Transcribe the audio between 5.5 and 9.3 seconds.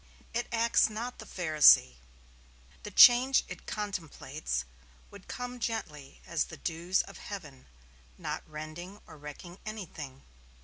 gently as the dews of heaven, not rending or